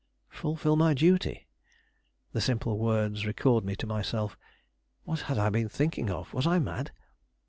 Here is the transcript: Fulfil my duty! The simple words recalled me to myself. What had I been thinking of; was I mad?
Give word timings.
Fulfil 0.31 0.75
my 0.75 0.95
duty! 0.95 1.45
The 2.33 2.41
simple 2.41 2.79
words 2.79 3.27
recalled 3.27 3.63
me 3.63 3.75
to 3.75 3.85
myself. 3.85 4.35
What 5.03 5.19
had 5.29 5.37
I 5.37 5.51
been 5.51 5.69
thinking 5.69 6.09
of; 6.09 6.33
was 6.33 6.47
I 6.47 6.57
mad? 6.57 6.89